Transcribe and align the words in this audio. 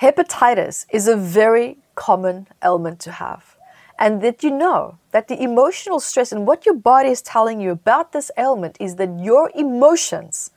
Hepatitis 0.00 0.86
is 0.88 1.06
a 1.06 1.14
very 1.14 1.76
common 1.94 2.48
ailment 2.64 3.00
to 3.00 3.12
have. 3.12 3.58
And 3.98 4.22
did 4.22 4.42
you 4.42 4.50
know 4.50 4.96
that 5.10 5.28
the 5.28 5.42
emotional 5.42 6.00
stress 6.00 6.32
and 6.32 6.46
what 6.46 6.64
your 6.64 6.74
body 6.74 7.10
is 7.10 7.20
telling 7.20 7.60
you 7.60 7.70
about 7.70 8.12
this 8.12 8.30
ailment 8.38 8.78
is 8.80 8.96
that 8.96 9.18
your 9.18 9.50
emotions 9.54 10.52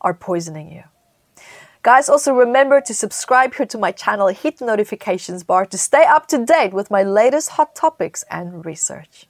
are 0.00 0.14
poisoning 0.14 0.72
you? 0.72 0.84
Guys, 1.82 2.08
also 2.08 2.32
remember 2.32 2.80
to 2.80 2.94
subscribe 2.94 3.54
here 3.54 3.66
to 3.66 3.76
my 3.76 3.92
channel, 3.92 4.28
hit 4.28 4.56
the 4.56 4.64
notifications 4.64 5.44
bar 5.44 5.66
to 5.66 5.76
stay 5.76 6.04
up 6.04 6.26
to 6.28 6.44
date 6.46 6.72
with 6.72 6.90
my 6.90 7.02
latest 7.02 7.50
hot 7.50 7.74
topics 7.74 8.24
and 8.30 8.64
research. 8.64 9.27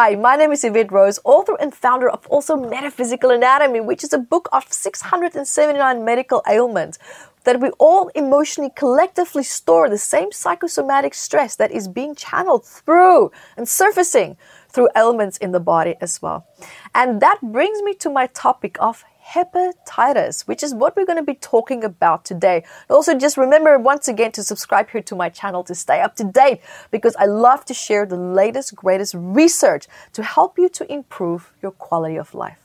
Hi, 0.00 0.14
my 0.14 0.36
name 0.36 0.52
is 0.52 0.62
Yvette 0.62 0.92
Rose, 0.92 1.18
author 1.24 1.56
and 1.58 1.74
founder 1.74 2.08
of 2.08 2.24
also 2.28 2.54
Metaphysical 2.54 3.30
Anatomy, 3.30 3.80
which 3.80 4.04
is 4.04 4.12
a 4.12 4.18
book 4.18 4.48
of 4.52 4.72
679 4.72 6.04
medical 6.04 6.40
ailments 6.48 7.00
that 7.42 7.58
we 7.58 7.70
all 7.80 8.06
emotionally 8.14 8.70
collectively 8.76 9.42
store 9.42 9.90
the 9.90 9.98
same 9.98 10.30
psychosomatic 10.30 11.14
stress 11.14 11.56
that 11.56 11.72
is 11.72 11.88
being 11.88 12.14
channeled 12.14 12.64
through 12.64 13.32
and 13.56 13.68
surfacing 13.68 14.36
through 14.68 14.88
ailments 14.94 15.36
in 15.38 15.50
the 15.50 15.58
body 15.58 15.96
as 16.00 16.22
well. 16.22 16.46
And 16.94 17.20
that 17.20 17.40
brings 17.42 17.82
me 17.82 17.92
to 17.94 18.08
my 18.08 18.28
topic 18.28 18.76
of 18.78 19.02
hepatitis, 19.34 20.46
which 20.46 20.62
is 20.62 20.74
what 20.74 20.96
we're 20.96 21.06
going 21.06 21.18
to 21.18 21.22
be 21.22 21.34
talking 21.34 21.84
about 21.84 22.24
today. 22.24 22.64
Also, 22.88 23.18
just 23.18 23.36
remember 23.36 23.78
once 23.78 24.08
again 24.08 24.32
to 24.32 24.42
subscribe 24.42 24.88
here 24.90 25.02
to 25.02 25.14
my 25.14 25.28
channel 25.28 25.62
to 25.64 25.74
stay 25.74 26.00
up 26.00 26.16
to 26.16 26.24
date 26.24 26.60
because 26.90 27.14
I 27.16 27.26
love 27.26 27.64
to 27.66 27.74
share 27.74 28.06
the 28.06 28.16
latest, 28.16 28.74
greatest 28.74 29.14
research 29.16 29.86
to 30.14 30.22
help 30.22 30.58
you 30.58 30.68
to 30.70 30.92
improve 30.92 31.52
your 31.62 31.72
quality 31.72 32.16
of 32.16 32.34
life. 32.34 32.58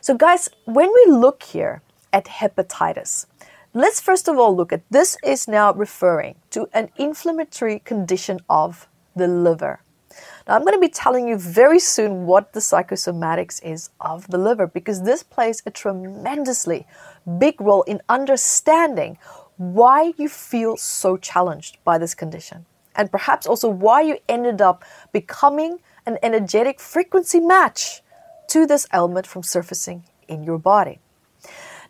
So, 0.00 0.14
guys, 0.14 0.48
when 0.64 0.90
we 0.92 1.12
look 1.12 1.42
here 1.42 1.82
at 2.12 2.26
hepatitis, 2.26 3.26
let's 3.74 4.00
first 4.00 4.28
of 4.28 4.38
all 4.38 4.54
look 4.54 4.72
at 4.72 4.82
this 4.90 5.16
is 5.24 5.48
now 5.48 5.72
referring 5.72 6.36
to 6.50 6.68
an 6.72 6.90
inflammatory 6.96 7.78
condition 7.80 8.40
of 8.48 8.88
the 9.16 9.28
liver. 9.28 9.80
Now, 10.48 10.54
I'm 10.54 10.62
going 10.62 10.72
to 10.72 10.80
be 10.80 10.88
telling 10.88 11.28
you 11.28 11.36
very 11.36 11.78
soon 11.78 12.24
what 12.24 12.54
the 12.54 12.60
psychosomatics 12.60 13.62
is 13.62 13.90
of 14.00 14.26
the 14.28 14.38
liver 14.38 14.66
because 14.66 15.02
this 15.02 15.22
plays 15.22 15.62
a 15.66 15.70
tremendously 15.70 16.86
big 17.38 17.60
role 17.60 17.82
in 17.82 18.00
understanding 18.08 19.18
why 19.58 20.14
you 20.16 20.26
feel 20.26 20.78
so 20.78 21.18
challenged 21.18 21.76
by 21.84 21.98
this 21.98 22.14
condition 22.14 22.64
and 22.96 23.12
perhaps 23.12 23.46
also 23.46 23.68
why 23.68 24.00
you 24.00 24.16
ended 24.26 24.62
up 24.62 24.84
becoming 25.12 25.80
an 26.06 26.16
energetic 26.22 26.80
frequency 26.80 27.40
match 27.40 28.00
to 28.48 28.64
this 28.64 28.86
element 28.90 29.26
from 29.26 29.42
surfacing 29.42 30.04
in 30.28 30.42
your 30.42 30.58
body. 30.58 30.98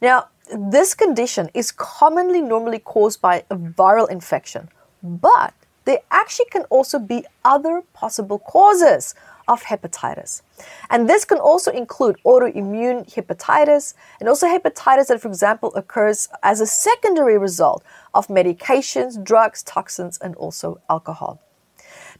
Now, 0.02 0.30
this 0.52 0.94
condition 0.94 1.48
is 1.54 1.70
commonly 1.70 2.40
normally 2.40 2.80
caused 2.80 3.20
by 3.20 3.44
a 3.50 3.56
viral 3.56 4.10
infection, 4.10 4.68
but 5.00 5.54
there 5.88 6.00
actually 6.10 6.44
can 6.50 6.64
also 6.64 6.98
be 6.98 7.24
other 7.46 7.82
possible 7.94 8.38
causes 8.38 9.14
of 9.48 9.62
hepatitis. 9.62 10.42
And 10.90 11.08
this 11.08 11.24
can 11.24 11.38
also 11.38 11.70
include 11.72 12.18
autoimmune 12.26 13.10
hepatitis 13.10 13.94
and 14.20 14.28
also 14.28 14.46
hepatitis 14.46 15.06
that, 15.06 15.22
for 15.22 15.28
example, 15.28 15.74
occurs 15.74 16.28
as 16.42 16.60
a 16.60 16.66
secondary 16.66 17.38
result 17.38 17.82
of 18.12 18.26
medications, 18.28 19.24
drugs, 19.24 19.62
toxins, 19.62 20.18
and 20.18 20.36
also 20.36 20.78
alcohol. 20.90 21.40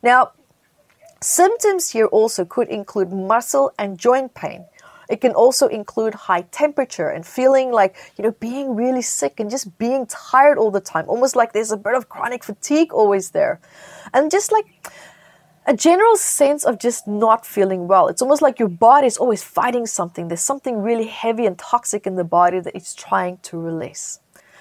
Now, 0.02 0.32
symptoms 1.20 1.90
here 1.90 2.06
also 2.06 2.46
could 2.46 2.68
include 2.68 3.12
muscle 3.12 3.70
and 3.78 3.98
joint 3.98 4.32
pain, 4.32 4.64
it 5.08 5.20
can 5.20 5.32
also 5.32 5.66
include 5.68 6.14
high 6.14 6.42
temperature 6.42 7.08
and 7.08 7.26
feeling 7.26 7.72
like, 7.72 7.96
you 8.16 8.24
know, 8.24 8.32
being 8.32 8.76
really 8.76 9.02
sick 9.02 9.40
and 9.40 9.50
just 9.50 9.78
being 9.78 10.06
tired 10.06 10.58
all 10.58 10.70
the 10.70 10.80
time, 10.80 11.06
almost 11.08 11.34
like 11.34 11.52
there's 11.52 11.72
a 11.72 11.76
bit 11.76 11.94
of 11.94 12.08
chronic 12.08 12.44
fatigue 12.44 12.92
always 12.92 13.30
there. 13.30 13.60
And 14.12 14.30
just 14.30 14.52
like 14.52 14.66
a 15.66 15.76
general 15.76 16.16
sense 16.16 16.64
of 16.64 16.78
just 16.78 17.06
not 17.06 17.44
feeling 17.44 17.88
well. 17.88 18.08
It's 18.08 18.22
almost 18.22 18.40
like 18.40 18.58
your 18.58 18.68
body 18.68 19.06
is 19.06 19.18
always 19.18 19.42
fighting 19.42 19.86
something. 19.86 20.28
There's 20.28 20.40
something 20.40 20.82
really 20.82 21.06
heavy 21.06 21.44
and 21.44 21.58
toxic 21.58 22.06
in 22.06 22.16
the 22.16 22.24
body 22.24 22.60
that 22.60 22.74
it's 22.74 22.94
trying 22.94 23.36
to 23.42 23.58
release. 23.58 24.20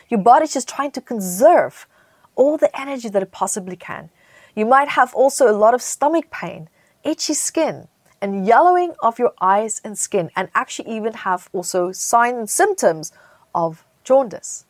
Your 0.09 0.21
body's 0.21 0.53
just 0.53 0.67
trying 0.67 0.91
to 0.91 1.01
conserve 1.01 1.87
all 2.35 2.57
the 2.57 2.69
energy 2.79 3.09
that 3.09 3.23
it 3.23 3.31
possibly 3.31 3.75
can. 3.75 4.09
You 4.55 4.65
might 4.65 4.89
have 4.89 5.13
also 5.13 5.49
a 5.49 5.55
lot 5.55 5.73
of 5.73 5.81
stomach 5.81 6.29
pain, 6.29 6.67
itchy 7.03 7.33
skin, 7.33 7.87
and 8.21 8.45
yellowing 8.47 8.93
of 9.01 9.19
your 9.19 9.33
eyes 9.39 9.81
and 9.83 9.97
skin, 9.97 10.31
and 10.35 10.49
actually 10.55 10.89
even 10.95 11.13
have 11.13 11.49
also 11.53 11.91
signs 11.91 12.37
and 12.37 12.49
symptoms 12.49 13.11
of 13.53 13.85
jaundice. 14.03 14.65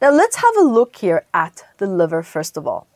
Now, 0.00 0.10
let's 0.10 0.36
have 0.36 0.56
a 0.56 0.62
look 0.62 0.96
here 0.96 1.24
at 1.32 1.64
the 1.78 1.86
liver 1.86 2.22
first 2.22 2.56
of 2.56 2.66
all. 2.66 2.86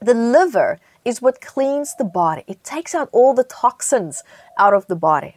The 0.00 0.14
liver 0.14 0.78
is 1.04 1.22
what 1.22 1.40
cleans 1.40 1.94
the 1.96 2.04
body, 2.04 2.44
it 2.46 2.62
takes 2.64 2.94
out 2.94 3.08
all 3.12 3.34
the 3.34 3.44
toxins 3.44 4.22
out 4.58 4.74
of 4.74 4.86
the 4.86 4.96
body. 4.96 5.36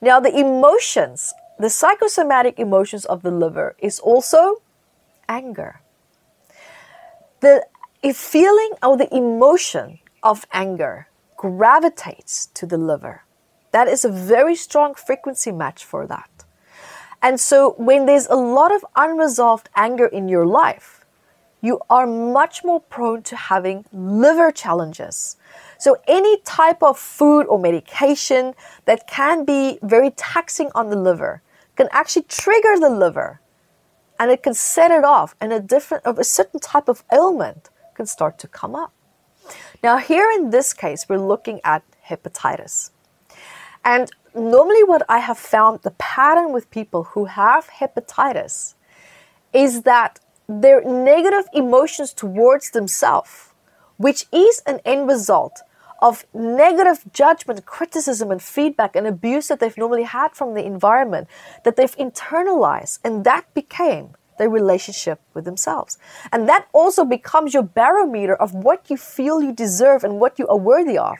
Now, 0.00 0.20
the 0.20 0.36
emotions, 0.36 1.34
the 1.58 1.70
psychosomatic 1.70 2.58
emotions 2.58 3.04
of 3.04 3.22
the 3.22 3.30
liver 3.30 3.74
is 3.78 3.98
also 3.98 4.62
anger. 5.28 5.80
The 7.40 7.64
feeling 8.14 8.72
or 8.82 8.96
the 8.96 9.14
emotion 9.14 9.98
of 10.22 10.46
anger 10.52 11.08
gravitates 11.38 12.46
to 12.52 12.66
the 12.66 12.76
liver. 12.76 13.22
That 13.70 13.88
is 13.88 14.04
a 14.04 14.10
very 14.10 14.56
strong 14.56 14.94
frequency 14.94 15.52
match 15.52 15.84
for 15.84 16.06
that. 16.06 16.44
And 17.22 17.40
so, 17.40 17.74
when 17.78 18.06
there's 18.06 18.26
a 18.26 18.36
lot 18.36 18.72
of 18.74 18.84
unresolved 18.94 19.70
anger 19.74 20.06
in 20.06 20.28
your 20.28 20.46
life, 20.46 21.04
you 21.60 21.80
are 21.88 22.06
much 22.06 22.62
more 22.64 22.80
prone 22.80 23.22
to 23.22 23.36
having 23.36 23.84
liver 23.92 24.52
challenges. 24.52 25.36
So, 25.78 25.96
any 26.06 26.40
type 26.42 26.82
of 26.82 26.98
food 26.98 27.46
or 27.46 27.58
medication 27.58 28.54
that 28.84 29.06
can 29.06 29.44
be 29.44 29.78
very 29.82 30.10
taxing 30.10 30.70
on 30.74 30.90
the 30.90 30.96
liver 30.96 31.42
can 31.76 31.88
actually 31.90 32.26
trigger 32.28 32.78
the 32.78 32.90
liver 32.90 33.40
and 34.18 34.30
it 34.30 34.42
can 34.42 34.54
set 34.54 34.90
it 34.90 35.04
off, 35.04 35.36
and 35.40 35.52
a 35.52 35.60
different, 35.60 36.02
a 36.04 36.24
certain 36.24 36.58
type 36.58 36.88
of 36.88 37.04
ailment 37.12 37.70
can 37.94 38.06
start 38.06 38.36
to 38.40 38.48
come 38.48 38.74
up. 38.74 38.92
Now, 39.82 39.98
here 39.98 40.30
in 40.30 40.50
this 40.50 40.72
case, 40.72 41.06
we're 41.08 41.18
looking 41.18 41.60
at 41.64 41.82
hepatitis. 42.08 42.90
And 43.84 44.10
normally, 44.34 44.84
what 44.84 45.02
I 45.08 45.18
have 45.18 45.38
found 45.38 45.80
the 45.82 45.92
pattern 45.92 46.52
with 46.52 46.70
people 46.70 47.04
who 47.04 47.26
have 47.26 47.68
hepatitis 47.80 48.74
is 49.52 49.82
that 49.82 50.20
their 50.48 50.82
negative 50.82 51.46
emotions 51.52 52.12
towards 52.12 52.70
themselves, 52.70 53.52
which 53.96 54.26
is 54.32 54.62
an 54.66 54.80
end 54.84 55.06
result 55.08 55.60
of 56.00 56.24
negative 56.32 57.04
judgment, 57.12 57.66
criticism, 57.66 58.30
and 58.30 58.42
feedback 58.42 58.94
and 58.94 59.06
abuse 59.06 59.48
that 59.48 59.60
they've 59.60 59.76
normally 59.76 60.04
had 60.04 60.32
from 60.34 60.54
the 60.54 60.64
environment, 60.64 61.26
that 61.64 61.76
they've 61.76 61.96
internalized, 61.96 63.00
and 63.04 63.24
that 63.24 63.52
became 63.52 64.14
their 64.38 64.48
relationship 64.48 65.20
with 65.34 65.44
themselves. 65.44 65.98
And 66.32 66.48
that 66.48 66.66
also 66.72 67.04
becomes 67.04 67.54
your 67.54 67.62
barometer 67.62 68.34
of 68.34 68.54
what 68.54 68.90
you 68.90 68.96
feel 68.96 69.42
you 69.42 69.52
deserve 69.52 70.04
and 70.04 70.20
what 70.20 70.38
you 70.38 70.48
are 70.48 70.56
worthy 70.56 70.98
of. 70.98 71.18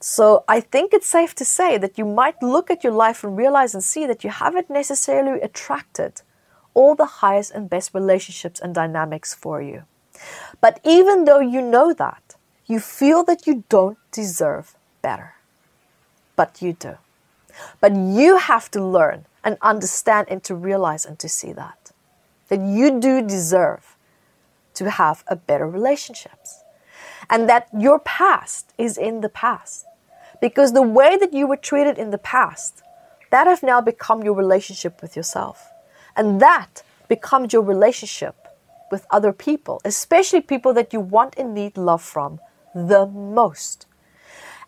So 0.00 0.44
I 0.48 0.60
think 0.60 0.94
it's 0.94 1.08
safe 1.08 1.34
to 1.36 1.44
say 1.44 1.76
that 1.76 1.98
you 1.98 2.06
might 2.06 2.42
look 2.42 2.70
at 2.70 2.82
your 2.82 2.94
life 2.94 3.22
and 3.22 3.36
realize 3.36 3.74
and 3.74 3.84
see 3.84 4.06
that 4.06 4.24
you 4.24 4.30
haven't 4.30 4.70
necessarily 4.70 5.40
attracted 5.42 6.22
all 6.72 6.94
the 6.94 7.20
highest 7.20 7.52
and 7.52 7.68
best 7.68 7.92
relationships 7.92 8.60
and 8.60 8.74
dynamics 8.74 9.34
for 9.34 9.60
you. 9.60 9.84
But 10.60 10.80
even 10.84 11.24
though 11.24 11.40
you 11.40 11.60
know 11.60 11.92
that, 11.92 12.36
you 12.66 12.80
feel 12.80 13.24
that 13.24 13.46
you 13.46 13.64
don't 13.68 13.98
deserve 14.10 14.74
better. 15.02 15.34
But 16.36 16.62
you 16.62 16.72
do. 16.72 16.96
But 17.80 17.94
you 17.94 18.38
have 18.38 18.70
to 18.70 18.82
learn 18.82 19.26
and 19.44 19.58
understand 19.60 20.28
and 20.30 20.42
to 20.44 20.54
realize 20.54 21.04
and 21.04 21.18
to 21.18 21.28
see 21.28 21.52
that 21.52 21.79
that 22.50 22.60
you 22.60 23.00
do 23.00 23.26
deserve 23.26 23.96
to 24.74 24.90
have 24.90 25.24
a 25.26 25.36
better 25.36 25.66
relationships. 25.66 26.62
And 27.30 27.48
that 27.48 27.68
your 27.72 27.98
past 28.00 28.74
is 28.76 28.98
in 28.98 29.20
the 29.22 29.28
past. 29.28 29.86
Because 30.40 30.72
the 30.72 30.82
way 30.82 31.16
that 31.16 31.32
you 31.32 31.46
were 31.46 31.56
treated 31.56 31.96
in 31.96 32.10
the 32.10 32.18
past 32.18 32.82
that 33.30 33.46
have 33.46 33.62
now 33.62 33.80
become 33.80 34.22
your 34.22 34.34
relationship 34.34 35.00
with 35.00 35.16
yourself. 35.16 35.70
And 36.16 36.40
that 36.40 36.82
becomes 37.08 37.52
your 37.52 37.62
relationship 37.62 38.36
with 38.90 39.06
other 39.10 39.32
people 39.32 39.80
especially 39.84 40.40
people 40.40 40.72
that 40.74 40.92
you 40.92 41.00
want 41.00 41.34
and 41.38 41.54
need 41.54 41.76
love 41.76 42.02
from 42.02 42.40
the 42.74 43.06
most. 43.06 43.86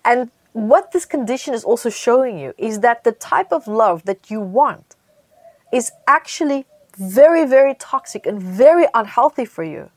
And 0.05 0.31
what 0.53 0.93
this 0.93 1.05
condition 1.05 1.55
is 1.55 1.65
also 1.65 1.91
showing 1.91 2.39
you 2.39 2.55
is 2.59 2.81
that 2.81 3.05
the 3.05 3.13
type 3.13 3.53
of 3.53 3.67
love 3.67 4.05
that 4.05 4.31
you 4.31 4.41
want 4.41 4.97
is 5.73 5.91
actually 6.07 6.67
very, 6.97 7.45
very 7.47 7.75
toxic 7.75 8.27
and 8.27 8.43
very 8.43 8.87
unhealthy 8.95 9.45
for 9.45 9.65
you 9.65 9.91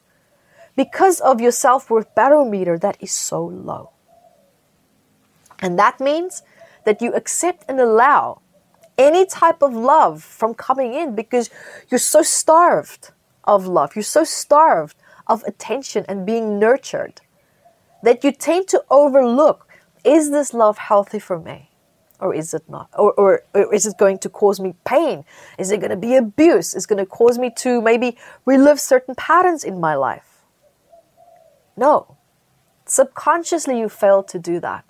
because 0.75 1.19
of 1.19 1.41
your 1.41 1.51
self 1.51 1.89
worth 1.89 2.13
barometer 2.15 2.77
that 2.77 2.97
is 2.99 3.11
so 3.11 3.43
low. 3.45 3.91
And 5.59 5.79
that 5.79 5.99
means 5.99 6.43
that 6.85 7.01
you 7.01 7.13
accept 7.13 7.65
and 7.67 7.79
allow 7.79 8.41
any 8.97 9.25
type 9.25 9.61
of 9.61 9.73
love 9.73 10.23
from 10.23 10.53
coming 10.53 10.93
in 10.93 11.15
because 11.15 11.49
you're 11.89 11.97
so 11.99 12.21
starved 12.21 13.11
of 13.43 13.67
love. 13.67 13.95
You're 13.95 14.03
so 14.03 14.23
starved 14.23 14.95
of 15.27 15.43
attention 15.43 16.05
and 16.07 16.25
being 16.25 16.59
nurtured 16.59 17.21
that 18.03 18.23
you 18.23 18.31
tend 18.31 18.67
to 18.69 18.83
overlook 18.89 19.67
is 20.03 20.29
this 20.29 20.53
love 20.53 20.77
healthy 20.77 21.19
for 21.19 21.39
me? 21.39 21.71
Or 22.19 22.33
is 22.33 22.53
it 22.53 22.69
not? 22.69 22.89
Or, 22.97 23.11
or, 23.13 23.43
or 23.53 23.73
is 23.73 23.85
it 23.85 23.97
going 23.97 24.19
to 24.19 24.29
cause 24.29 24.59
me 24.59 24.73
pain? 24.85 25.25
Is 25.59 25.71
it 25.71 25.79
going 25.79 25.89
to 25.89 25.97
be 25.97 26.15
abuse? 26.15 26.73
Is 26.73 26.85
it 26.85 26.87
going 26.87 26.99
to 26.99 27.05
cause 27.05 27.37
me 27.37 27.51
to 27.57 27.81
maybe 27.81 28.17
relive 28.45 28.79
certain 28.79 29.15
patterns 29.15 29.63
in 29.63 29.79
my 29.79 29.95
life? 29.95 30.43
No. 31.75 32.15
Subconsciously, 32.85 33.79
you 33.79 33.89
fail 33.89 34.23
to 34.23 34.39
do 34.39 34.59
that 34.61 34.85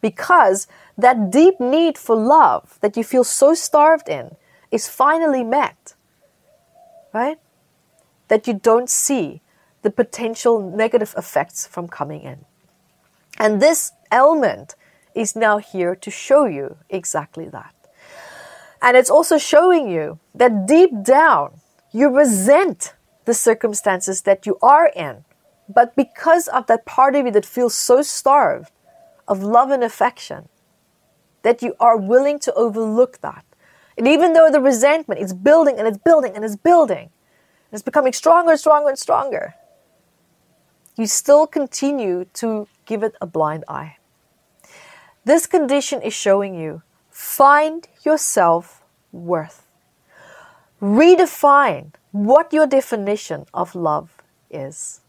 because 0.00 0.66
that 0.96 1.30
deep 1.30 1.60
need 1.60 1.98
for 1.98 2.16
love 2.16 2.78
that 2.80 2.96
you 2.96 3.04
feel 3.04 3.24
so 3.24 3.54
starved 3.54 4.08
in 4.08 4.36
is 4.70 4.88
finally 4.88 5.44
met. 5.44 5.94
Right? 7.12 7.38
That 8.28 8.46
you 8.46 8.54
don't 8.54 8.88
see 8.88 9.42
the 9.82 9.90
potential 9.90 10.60
negative 10.60 11.14
effects 11.16 11.66
from 11.66 11.88
coming 11.88 12.22
in. 12.22 12.44
And 13.38 13.60
this 13.60 13.92
element 14.10 14.74
is 15.14 15.36
now 15.36 15.58
here 15.58 15.94
to 15.94 16.10
show 16.10 16.44
you 16.44 16.76
exactly 16.88 17.48
that. 17.48 17.74
And 18.82 18.96
it's 18.96 19.10
also 19.10 19.38
showing 19.38 19.90
you 19.90 20.18
that 20.34 20.66
deep 20.66 20.90
down 21.02 21.60
you 21.92 22.08
resent 22.08 22.94
the 23.24 23.34
circumstances 23.34 24.22
that 24.22 24.46
you 24.46 24.58
are 24.62 24.88
in. 24.94 25.24
But 25.68 25.94
because 25.96 26.48
of 26.48 26.66
that 26.66 26.84
part 26.86 27.14
of 27.14 27.26
you 27.26 27.32
that 27.32 27.46
feels 27.46 27.76
so 27.76 28.02
starved 28.02 28.72
of 29.28 29.42
love 29.42 29.70
and 29.70 29.84
affection, 29.84 30.48
that 31.42 31.62
you 31.62 31.74
are 31.80 31.96
willing 31.96 32.38
to 32.40 32.52
overlook 32.54 33.20
that. 33.20 33.44
And 33.96 34.06
even 34.08 34.32
though 34.32 34.50
the 34.50 34.60
resentment 34.60 35.20
is 35.20 35.32
building 35.32 35.78
and 35.78 35.86
it's 35.86 35.98
building 35.98 36.34
and 36.34 36.44
it's 36.44 36.56
building, 36.56 37.10
and 37.70 37.72
it's 37.72 37.82
becoming 37.82 38.12
stronger 38.12 38.52
and 38.52 38.60
stronger 38.60 38.88
and 38.88 38.98
stronger, 38.98 39.54
you 40.96 41.06
still 41.06 41.46
continue 41.46 42.26
to 42.34 42.66
give 42.84 43.02
it 43.02 43.14
a 43.20 43.26
blind 43.26 43.64
eye. 43.68 43.96
This 45.24 45.46
condition 45.46 46.00
is 46.02 46.14
showing 46.14 46.54
you 46.54 46.82
find 47.10 47.86
your 48.04 48.16
self 48.16 48.82
worth. 49.12 49.66
Redefine 50.80 51.92
what 52.12 52.52
your 52.52 52.66
definition 52.66 53.44
of 53.52 53.74
love 53.74 54.22
is. 54.50 55.00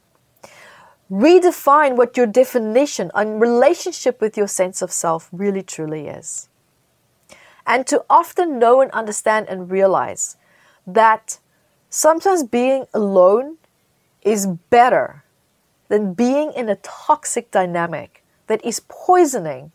Redefine 1.09 1.95
what 1.95 2.17
your 2.17 2.25
definition 2.25 3.11
and 3.15 3.39
relationship 3.39 4.19
with 4.19 4.37
your 4.37 4.47
sense 4.47 4.81
of 4.81 4.91
self 4.91 5.29
really 5.31 5.63
truly 5.63 6.07
is. 6.07 6.49
And 7.65 7.87
to 7.87 8.03
often 8.09 8.59
know 8.59 8.81
and 8.81 8.91
understand 8.91 9.47
and 9.47 9.71
realize 9.71 10.35
that 10.85 11.39
sometimes 11.89 12.43
being 12.43 12.85
alone 12.93 13.57
is 14.23 14.47
better 14.47 15.23
than 15.87 16.13
being 16.13 16.51
in 16.53 16.69
a 16.69 16.75
toxic 16.77 17.51
dynamic 17.51 18.23
that 18.47 18.63
is 18.65 18.81
poisoning 18.87 19.71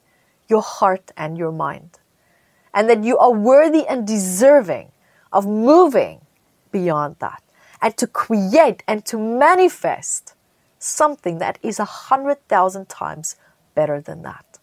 your 0.48 0.62
heart 0.62 1.12
and 1.16 1.36
your 1.36 1.52
mind. 1.52 1.98
And 2.74 2.88
that 2.90 3.04
you 3.04 3.16
are 3.18 3.32
worthy 3.32 3.86
and 3.86 4.06
deserving 4.06 4.92
of 5.32 5.46
moving 5.46 6.20
beyond 6.70 7.16
that 7.20 7.42
and 7.80 7.96
to 7.96 8.06
create 8.06 8.82
and 8.86 9.04
to 9.06 9.18
manifest 9.18 10.34
something 10.78 11.38
that 11.38 11.58
is 11.62 11.78
a 11.78 11.84
hundred 11.84 12.46
thousand 12.48 12.88
times 12.88 13.36
better 13.74 14.00
than 14.00 14.22
that. 14.22 14.58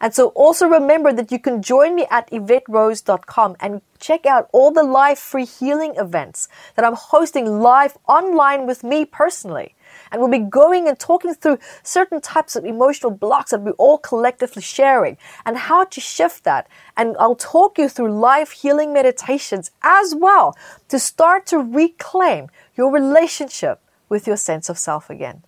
And 0.00 0.14
so 0.14 0.28
also 0.28 0.66
remember 0.66 1.12
that 1.12 1.32
you 1.32 1.38
can 1.38 1.62
join 1.62 1.94
me 1.94 2.06
at 2.10 2.30
YvetteRose.com 2.30 3.56
and 3.60 3.80
check 3.98 4.26
out 4.26 4.50
all 4.52 4.70
the 4.70 4.82
live 4.82 5.18
free 5.18 5.46
healing 5.46 5.94
events 5.96 6.48
that 6.74 6.84
I'm 6.84 6.94
hosting 6.94 7.60
live 7.60 7.96
online 8.06 8.66
with 8.66 8.84
me 8.84 9.04
personally. 9.04 9.74
And 10.14 10.20
we'll 10.20 10.30
be 10.30 10.38
going 10.48 10.86
and 10.86 10.96
talking 10.96 11.34
through 11.34 11.58
certain 11.82 12.20
types 12.20 12.54
of 12.54 12.64
emotional 12.64 13.10
blocks 13.10 13.50
that 13.50 13.62
we're 13.62 13.72
all 13.72 13.98
collectively 13.98 14.62
sharing 14.62 15.18
and 15.44 15.58
how 15.58 15.82
to 15.86 16.00
shift 16.00 16.44
that. 16.44 16.68
And 16.96 17.16
I'll 17.18 17.34
talk 17.34 17.78
you 17.78 17.88
through 17.88 18.12
live 18.12 18.52
healing 18.52 18.92
meditations 18.92 19.72
as 19.82 20.14
well 20.14 20.56
to 20.88 21.00
start 21.00 21.46
to 21.46 21.58
reclaim 21.58 22.48
your 22.76 22.92
relationship 22.92 23.80
with 24.08 24.28
your 24.28 24.36
sense 24.36 24.68
of 24.68 24.78
self 24.78 25.10
again. 25.10 25.42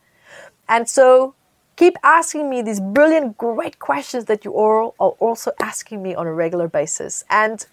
And 0.68 0.88
so 0.88 1.36
keep 1.76 1.96
asking 2.02 2.50
me 2.50 2.60
these 2.60 2.80
brilliant, 2.80 3.38
great 3.38 3.78
questions 3.78 4.24
that 4.24 4.44
you 4.44 4.50
all 4.50 4.96
are 4.98 5.10
also 5.20 5.52
asking 5.60 6.02
me 6.02 6.12
on 6.12 6.26
a 6.26 6.32
regular 6.32 6.66
basis. 6.66 7.22
And 7.30 7.64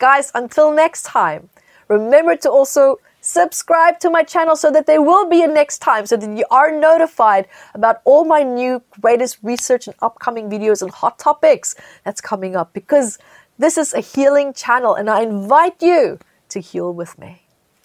guys, 0.00 0.32
until 0.34 0.72
next 0.72 1.04
time, 1.04 1.50
remember 1.88 2.36
to 2.36 2.50
also 2.50 2.98
subscribe 3.20 4.00
to 4.00 4.10
my 4.10 4.22
channel 4.22 4.56
so 4.56 4.70
that 4.70 4.86
there 4.86 5.00
will 5.00 5.28
be 5.28 5.42
a 5.42 5.46
next 5.46 5.78
time 5.78 6.06
so 6.06 6.16
that 6.16 6.36
you 6.36 6.44
are 6.50 6.76
notified 6.76 7.46
about 7.72 8.02
all 8.04 8.24
my 8.24 8.42
new 8.42 8.82
greatest 9.00 9.38
research 9.42 9.86
and 9.86 9.94
upcoming 10.02 10.50
videos 10.50 10.82
and 10.82 10.90
hot 10.90 11.18
topics 11.18 11.74
that's 12.04 12.20
coming 12.20 12.56
up 12.56 12.72
because 12.72 13.18
this 13.58 13.78
is 13.78 13.94
a 13.94 14.00
healing 14.00 14.52
channel 14.52 14.94
and 14.94 15.08
I 15.08 15.22
invite 15.22 15.80
you 15.80 16.18
to 16.48 16.60
heal 16.60 16.92
with 16.92 17.16
me. 17.18 17.42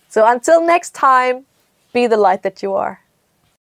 So 0.09 0.25
until 0.25 0.65
next 0.65 0.95
time, 0.95 1.45
be 1.93 2.07
the 2.07 2.17
light 2.17 2.43
that 2.43 2.63
you 2.63 2.73
are. 2.73 3.01